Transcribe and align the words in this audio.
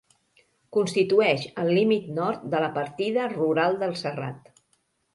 Constitueix 0.77 1.43
el 1.65 1.69
límit 1.79 2.09
nord 2.21 2.49
de 2.57 2.65
la 2.67 2.73
partida 2.81 3.31
rural 3.39 3.81
del 3.85 3.99
Serrat. 4.05 4.55